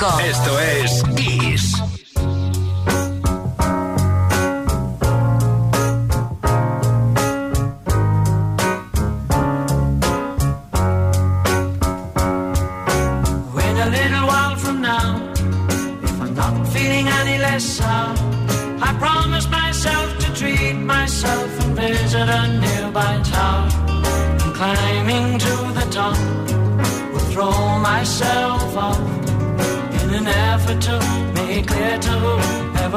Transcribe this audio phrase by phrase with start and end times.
[0.00, 0.20] 25.
[0.20, 1.99] Esto es Kiss.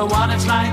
[0.05, 0.73] What it's like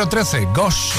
[0.00, 0.92] Número 13, Gosh.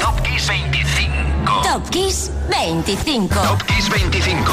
[0.00, 1.62] Top Kiss 25.
[1.64, 3.34] Top Kiss 25.
[3.34, 4.52] Top Kiss 25.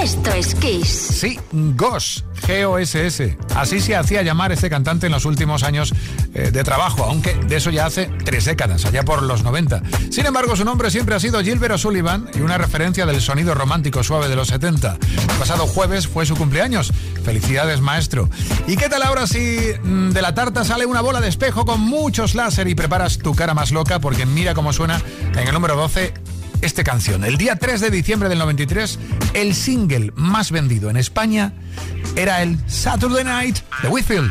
[0.00, 0.88] Esto es Kiss.
[0.88, 3.36] Sí, Gosh, G-O-S-S.
[3.56, 5.92] Así se hacía llamar este cantante en los últimos años
[6.32, 9.82] eh, de trabajo, aunque de eso ya hace tres décadas, allá por los 90.
[10.10, 14.04] Sin embargo, su nombre siempre ha sido Gilbert O'Sullivan y una referencia del sonido romántico
[14.04, 14.96] suave de los 70.
[15.28, 16.92] El pasado jueves fue su cumpleaños.
[17.26, 18.30] Felicidades, maestro.
[18.68, 21.80] ¿Y qué tal ahora si mm, de la tarta sale una bola de espejo con
[21.80, 23.98] muchos láser y preparas tu cara más loca?
[23.98, 26.14] Porque mira cómo suena en el número 12
[26.62, 27.24] esta canción.
[27.24, 29.00] El día 3 de diciembre del 93,
[29.34, 31.52] el single más vendido en España
[32.14, 34.30] era el Saturday Night de Whitfield.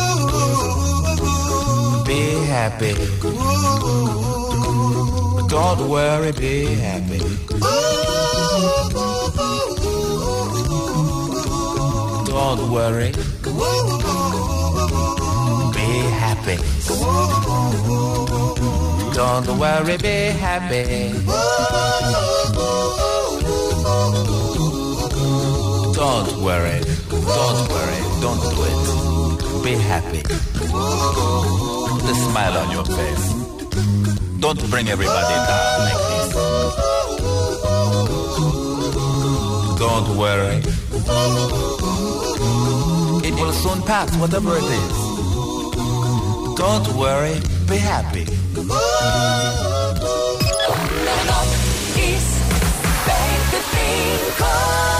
[2.11, 2.93] Be happy.
[5.47, 7.19] Don't worry, be happy.
[12.27, 13.13] Don't worry.
[15.77, 15.89] Be
[16.19, 16.57] happy.
[19.15, 20.83] Don't worry, be happy.
[25.95, 26.79] Don't worry.
[27.37, 27.99] Don't worry.
[28.19, 28.77] Don't do it.
[29.63, 30.21] Be happy.
[31.91, 33.33] Put a smile on your face.
[34.39, 36.27] Don't bring everybody down like this.
[39.77, 40.57] Don't worry.
[43.27, 44.97] It will soon pass, whatever it is.
[46.55, 47.39] Don't worry.
[47.67, 48.25] Be happy.
[51.95, 52.25] Kiss
[54.39, 54.90] 25.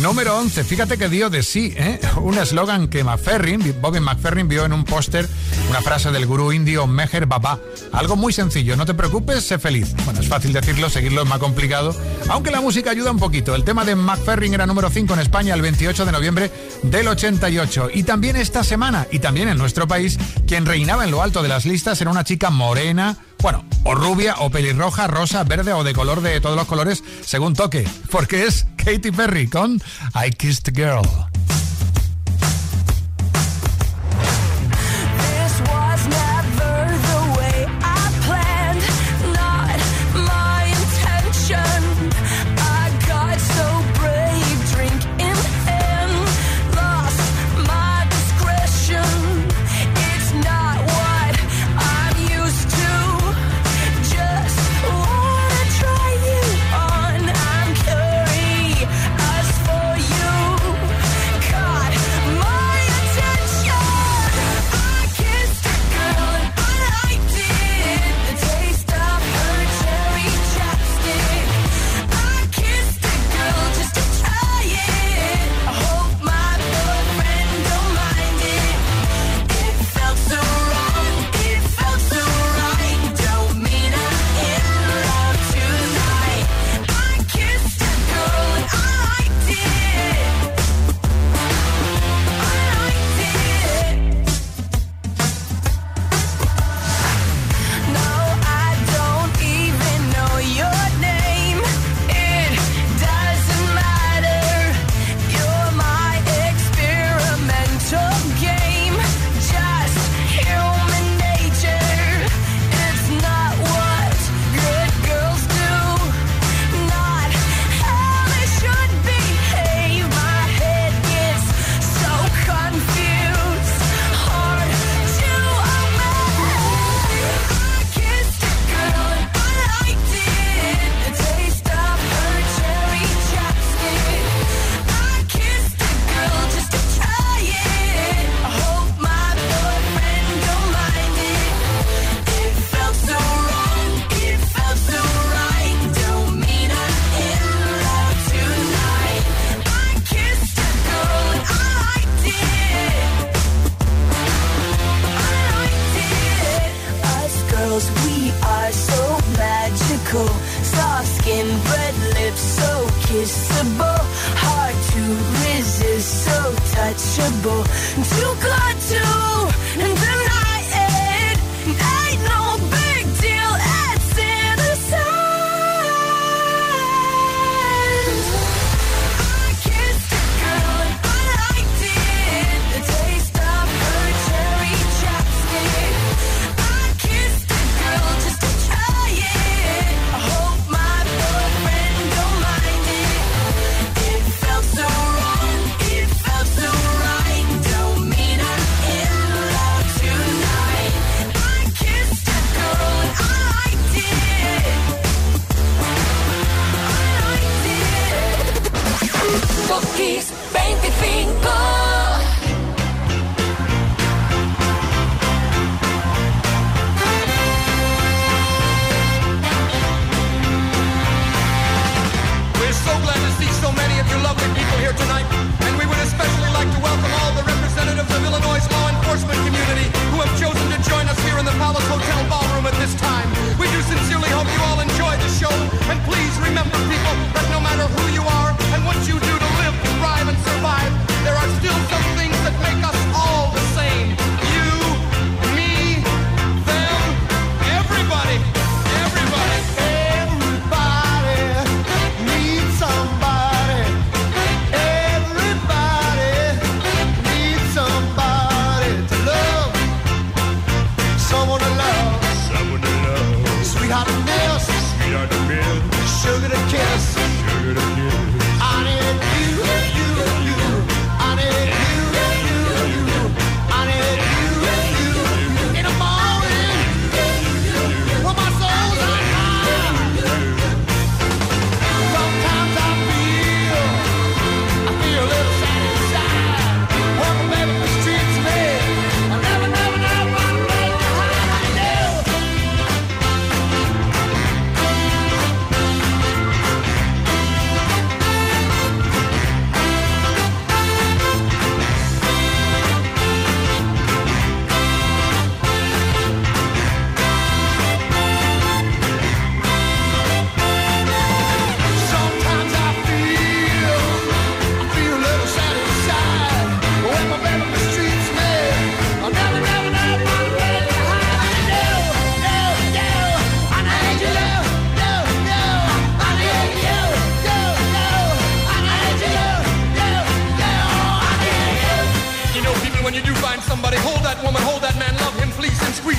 [0.00, 0.64] Número 11.
[0.64, 2.00] Fíjate que dio de sí, ¿eh?
[2.16, 5.28] Un eslogan que McFerrin, Bobby McFerrin, vio en un póster
[5.68, 7.58] una frase del gurú indio Meher Baba.
[7.92, 9.94] Algo muy sencillo, no te preocupes, sé feliz.
[10.04, 11.94] Bueno, es fácil decirlo, seguirlo es más complicado,
[12.28, 13.54] aunque la música ayuda un poquito.
[13.54, 16.50] El tema de McFerrin era número 5 en España el 28 de noviembre
[16.82, 17.90] del 88.
[17.94, 21.48] Y también esta semana, y también en nuestro país, quien reinaba en lo alto de
[21.48, 25.94] las listas era una chica morena, bueno, o rubia, o pelirroja, rosa, verde o de
[25.94, 27.86] color de todos los colores, según toque.
[28.10, 29.80] Porque es Katy Perry con
[30.14, 31.45] I Kissed a Girl.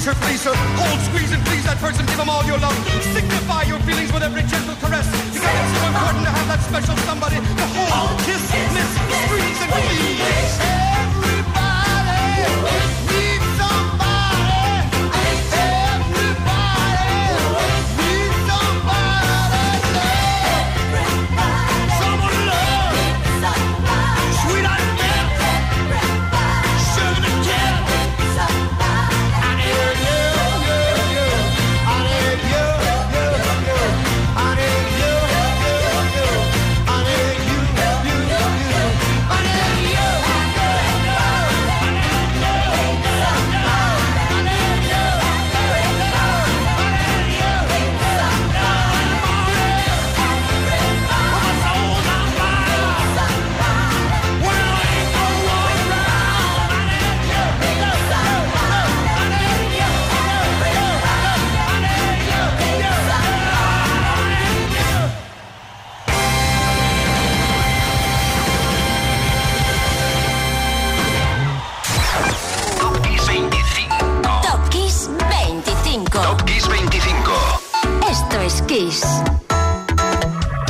[0.07, 0.55] her, please her.
[0.79, 2.05] Hold, squeeze, and please that person.
[2.05, 2.75] Give them all your love.
[3.11, 5.07] Signify your feelings with every gentle caress.
[5.33, 8.89] Because it's so important to have that special somebody to hold, kiss, miss,
[9.27, 10.66] squeeze, and please.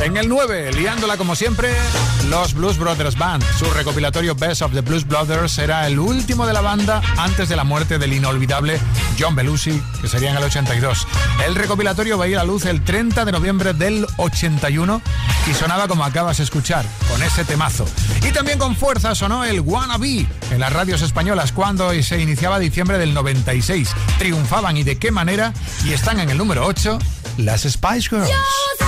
[0.08, 1.70] En el 9, liándola como siempre,
[2.30, 3.44] los Blues Brothers Band.
[3.58, 7.56] Su recopilatorio Best of the Blues Brothers era el último de la banda antes de
[7.56, 8.80] la muerte del inolvidable
[9.18, 11.06] John Belushi, que sería en el 82.
[11.46, 15.02] El recopilatorio veía la luz el 30 de noviembre del 81
[15.46, 17.84] y sonaba como acabas de escuchar, con ese temazo.
[18.26, 22.96] Y también con fuerza sonó el Wannabe en las radios españolas cuando se iniciaba diciembre
[22.96, 23.90] del 96.
[24.18, 25.52] Triunfaban y de qué manera,
[25.84, 26.98] y están en el número 8
[27.36, 28.87] las Spice Girls.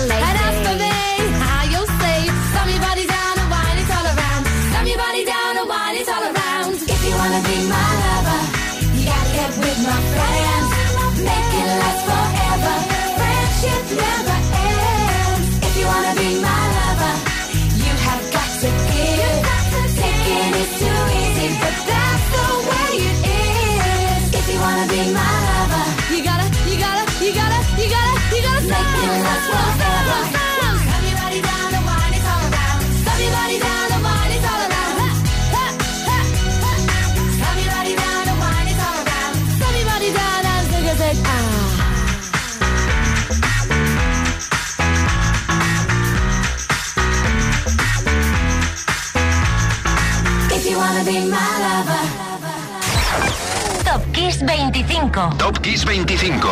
[54.91, 55.37] 25.
[55.37, 56.49] Top Kiss 25.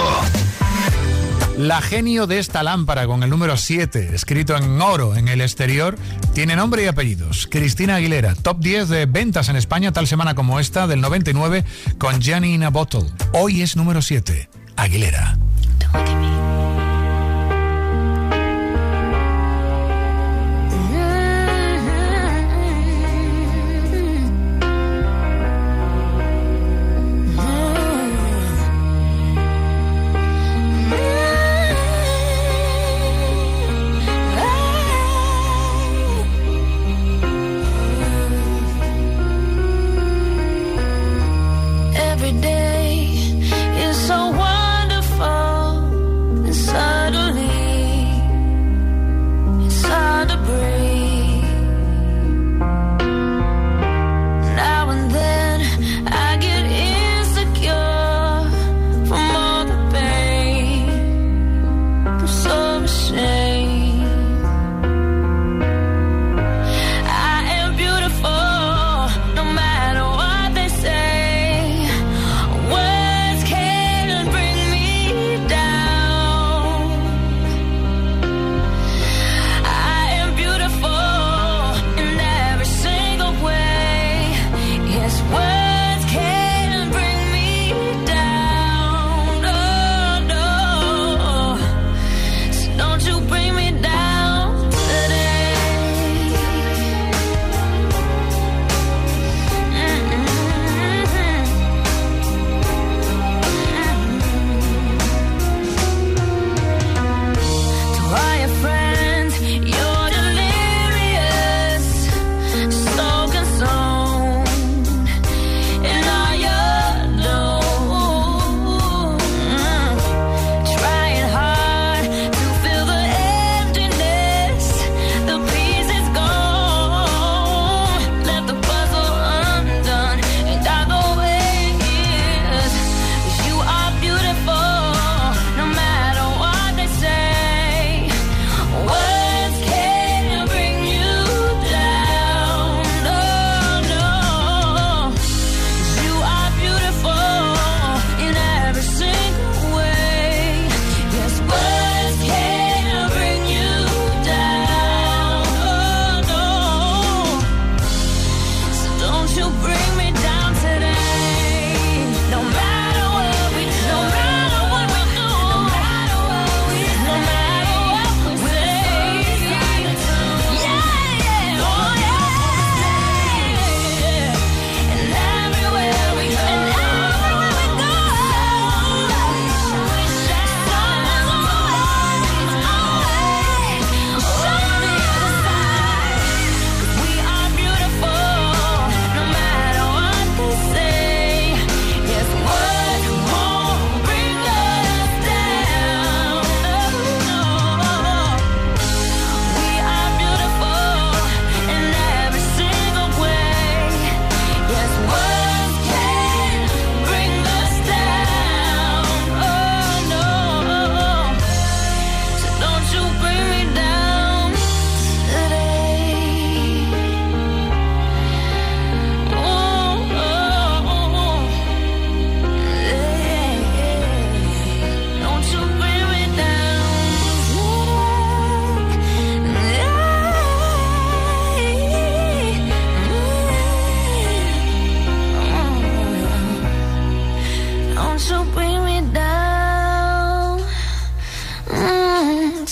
[1.57, 5.97] La genio de esta lámpara con el número 7, escrito en oro en el exterior,
[6.33, 7.47] tiene nombre y apellidos.
[7.51, 11.65] Cristina Aguilera, top 10 de ventas en España tal semana como esta del 99
[11.97, 13.11] con Jenny in a Bottle.
[13.33, 15.37] Hoy es número 7, Aguilera.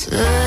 [0.09, 0.46] Yeah.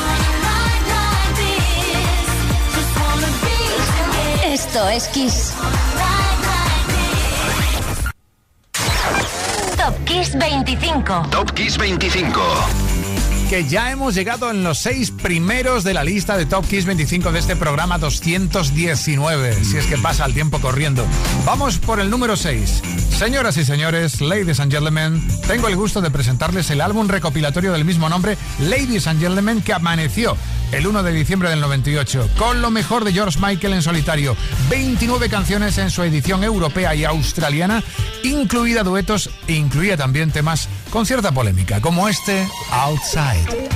[4.51, 5.53] Esto es Kiss.
[9.77, 11.27] Top Kiss 25.
[11.31, 12.41] Top Kiss 25.
[13.49, 17.31] que ya hemos llegado en los seis primeros de la lista de Top Kiss 25
[17.31, 21.05] de este programa 219, si es que pasa el tiempo corriendo.
[21.45, 22.81] Vamos por el número 6.
[23.21, 27.85] Señoras y señores, ladies and gentlemen, tengo el gusto de presentarles el álbum recopilatorio del
[27.85, 30.35] mismo nombre, Ladies and Gentlemen, que amaneció
[30.71, 34.35] el 1 de diciembre del 98, con lo mejor de George Michael en solitario,
[34.71, 37.83] 29 canciones en su edición europea y australiana,
[38.23, 43.69] incluida duetos e incluía también temas con cierta polémica, como este Outside.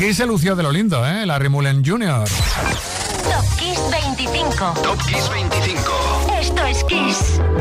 [0.00, 1.26] Aquí se lució de lo lindo, ¿eh?
[1.26, 2.24] Larry Mullen Jr.
[2.24, 4.74] Top Kiss 25.
[4.82, 6.29] Top Kiss 25.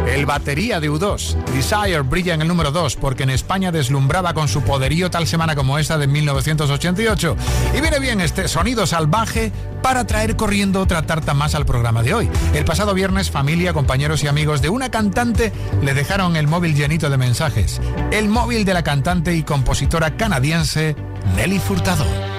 [0.08, 4.48] El batería de U2, Desire, brilla en el número 2 porque en España deslumbraba con
[4.48, 7.36] su poderío tal semana como esta de 1988.
[7.78, 12.14] Y viene bien este sonido salvaje para traer corriendo otra tarta más al programa de
[12.14, 12.30] hoy.
[12.54, 17.10] El pasado viernes, familia, compañeros y amigos de una cantante le dejaron el móvil llenito
[17.10, 17.80] de mensajes.
[18.12, 20.96] El móvil de la cantante y compositora canadiense
[21.36, 22.39] Nelly Furtado.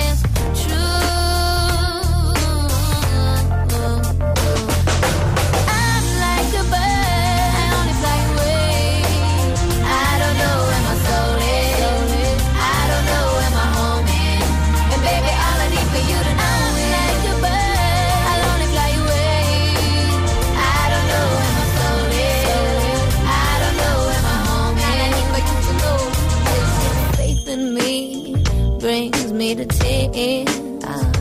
[30.13, 30.83] to tears.
[30.83, 31.11] Uh,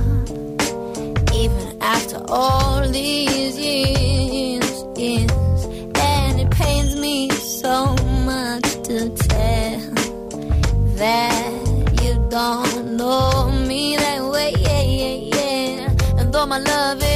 [1.35, 5.65] even after all these years, years,
[5.97, 9.81] and it pains me so much to tell
[10.97, 11.53] that
[12.03, 14.53] you don't know me that way.
[14.59, 17.10] Yeah, yeah, my love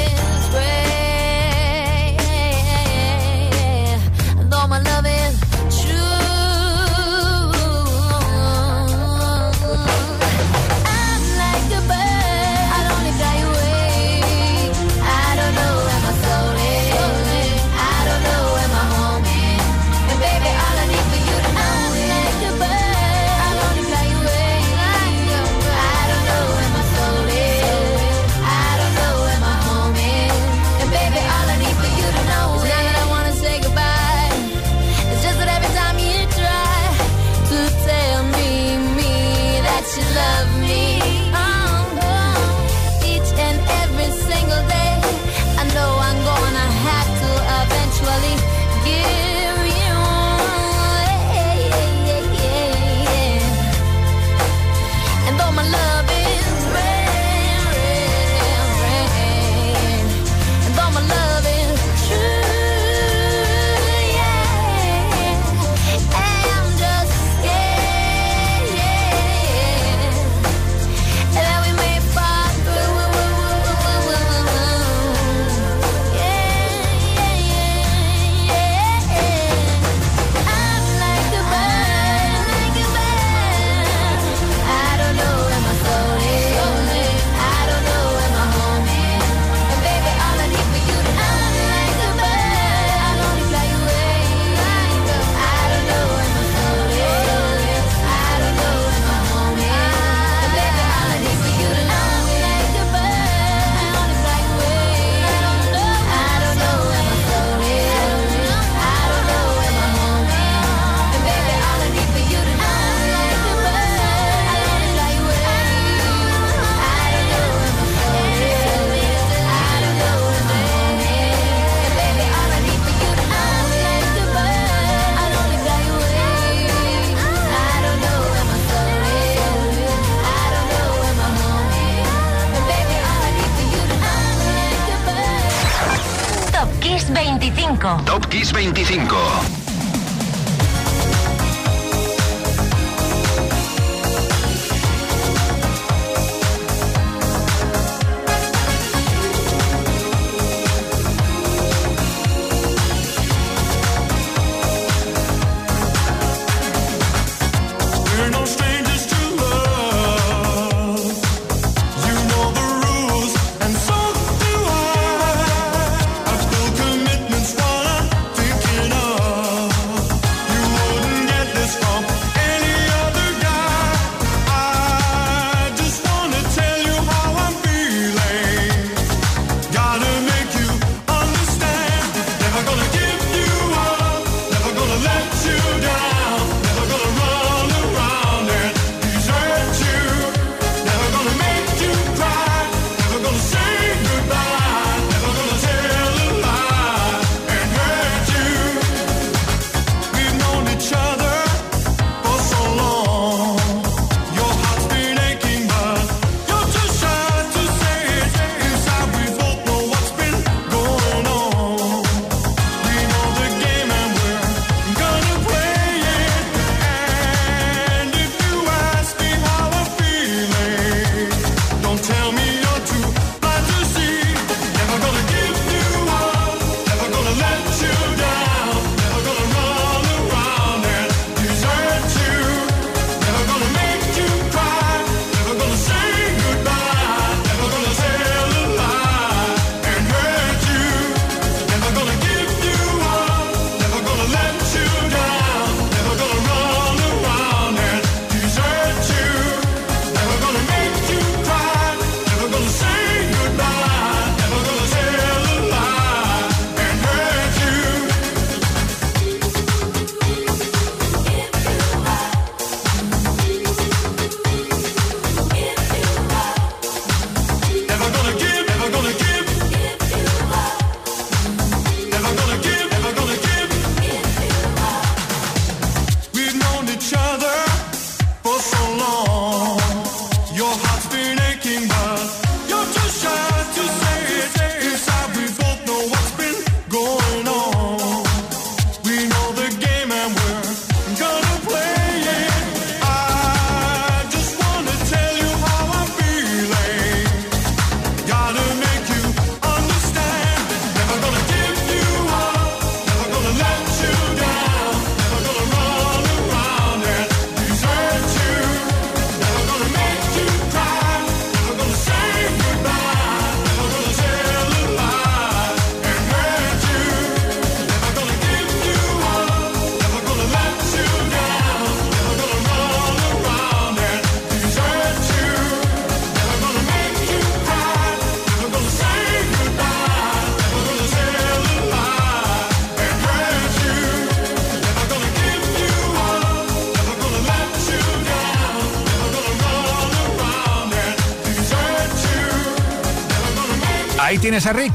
[344.45, 344.93] tienes a Rick.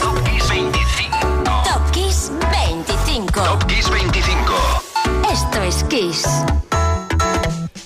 [0.00, 1.62] Top Kiss 25.
[1.62, 3.42] Top Kiss 25.
[3.42, 4.54] Top Kiss 25.
[5.30, 6.24] Esto es Kiss.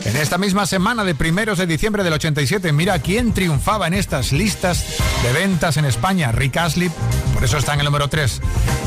[0.04, 4.30] En esta misma semana de primeros de diciembre del 87, mira quién triunfaba en estas
[4.30, 4.84] listas
[5.24, 6.30] de ventas en España.
[6.30, 6.88] Rick Astley,
[7.32, 8.40] por eso está en el número 3.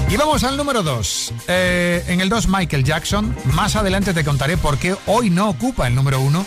[0.10, 1.34] Y vamos al número 2.
[1.50, 3.36] en el 2, Michael Jackson.
[3.44, 6.46] Más adelante te contaré por qué hoy no ocupa el número 1.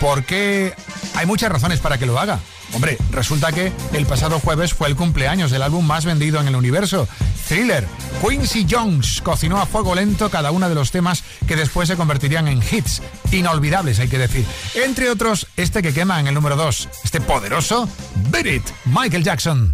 [0.00, 0.74] Porque
[1.14, 2.40] hay muchas razones para que lo haga.
[2.72, 6.56] Hombre, resulta que el pasado jueves fue el cumpleaños del álbum más vendido en el
[6.56, 7.08] universo,
[7.48, 7.86] Thriller.
[8.20, 12.48] Quincy Jones cocinó a fuego lento cada uno de los temas que después se convertirían
[12.48, 13.02] en hits,
[13.32, 14.44] inolvidables hay que decir.
[14.74, 17.88] Entre otros, este que quema en el número 2, este poderoso
[18.30, 19.72] Beat It, Michael Jackson.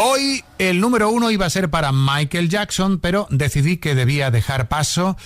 [0.00, 4.68] Hoy el número uno iba a ser para Michael Jackson, pero decidí que debía dejar
[4.68, 5.16] paso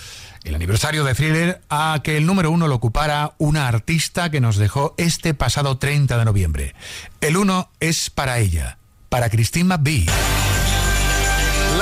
[0.43, 4.57] el aniversario de Thriller a que el número uno lo ocupara una artista que nos
[4.57, 6.75] dejó este pasado 30 de noviembre.
[7.21, 10.07] El uno es para ella, para Christine McVie.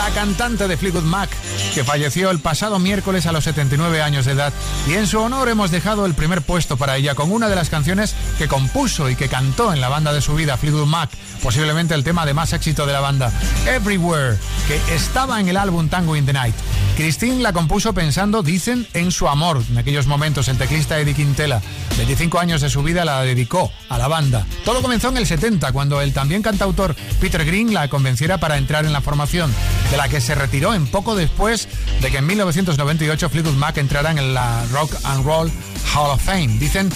[0.02, 1.30] La cantante de Fleetwood Mac
[1.76, 4.52] que falleció el pasado miércoles a los 79 años de edad.
[4.88, 7.70] Y en su honor hemos dejado el primer puesto para ella con una de las
[7.70, 11.94] canciones que compuso y que cantó en la banda de su vida, Fleetwood Mac, posiblemente
[11.94, 13.32] el tema de más éxito de la banda,
[13.66, 14.38] Everywhere,
[14.68, 16.56] que estaba en el álbum Tango in the Night.
[16.98, 19.64] Christine la compuso pensando, dicen, en su amor.
[19.70, 21.62] En aquellos momentos, el teclista Eddie Quintela,
[21.98, 24.46] 25 años de su vida, la dedicó a la banda.
[24.66, 28.86] Todo comenzó en el 70, cuando el también cantautor Peter Green la convenciera para entrar
[28.86, 29.54] en la formación,
[29.92, 31.68] de la que se retiró en poco después
[32.02, 35.52] de que en 1998 Fleetwood Mac entrara en la Rock and Roll
[35.94, 36.48] Hall of Fame.
[36.60, 36.90] Dicen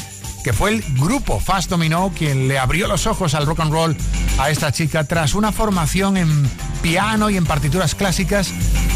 [0.45, 3.97] que fue el grupo Fast Domino quien le abrió los ojos al rock and roll
[4.39, 6.49] a esta chica tras una formación en
[6.81, 8.53] piano y en partituras clásicas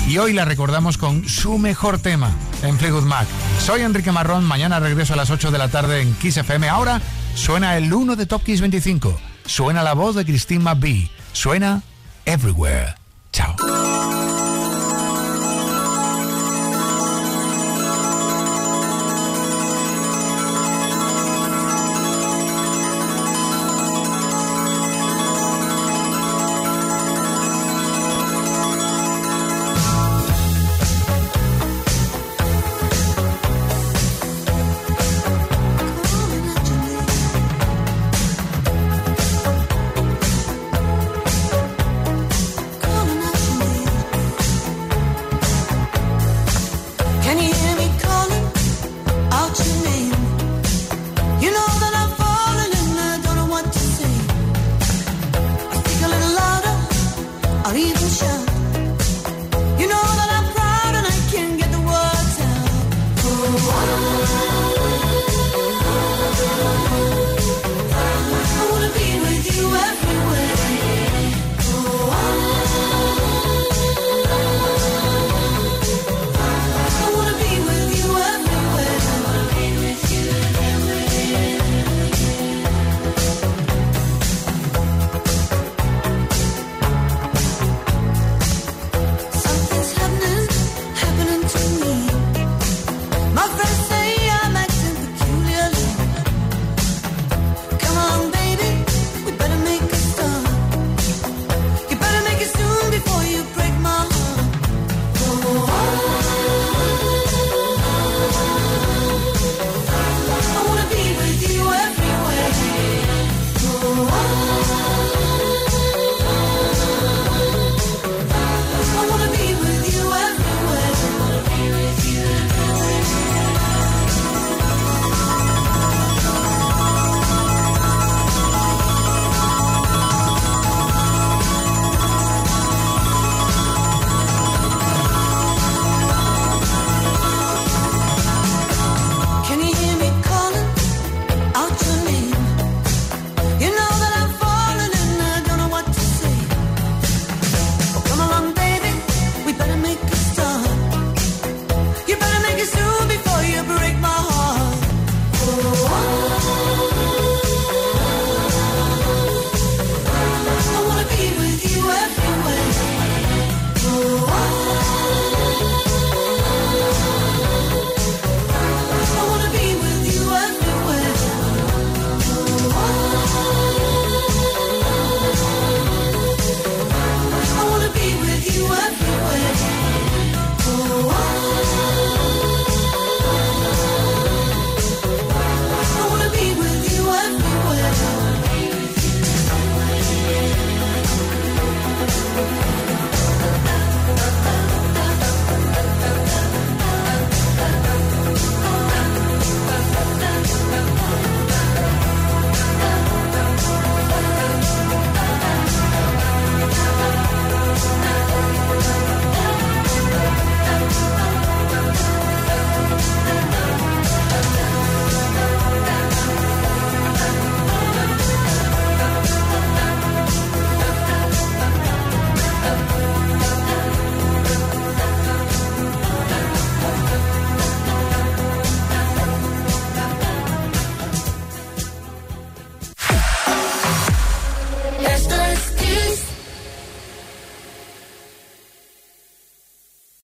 [0.08, 2.32] y hoy la recordamos con su mejor tema
[2.64, 3.28] en Fleetwood Mac.
[3.60, 6.70] Soy Enrique Marrón, mañana regreso a las 8 de la tarde en Kiss FM.
[6.70, 7.02] Ahora
[7.36, 11.82] suena el 1 de Top Kiss 25, suena la voz de Christine McVie, suena
[12.26, 12.99] Everywhere.
[13.32, 14.39] 瞧。